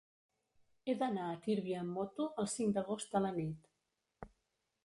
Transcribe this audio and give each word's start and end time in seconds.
He 0.91 0.95
d'anar 1.01 1.25
a 1.33 1.35
Tírvia 1.43 1.83
amb 1.83 1.99
moto 1.99 2.27
el 2.45 2.51
cinc 2.57 2.75
d'agost 2.79 3.17
a 3.21 3.25
la 3.27 3.33
nit. 3.39 3.73